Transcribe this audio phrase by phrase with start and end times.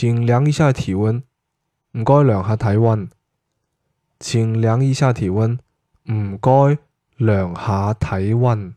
[0.00, 1.22] 请量一下体温。
[1.92, 3.10] 唔该量下体温。
[4.18, 5.58] 请量一下体温。
[6.10, 6.78] 唔该
[7.18, 8.74] 量下体温。